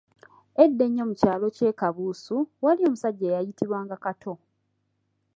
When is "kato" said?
4.03-4.33